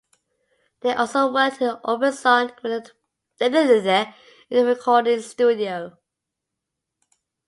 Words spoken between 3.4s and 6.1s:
the recording studio.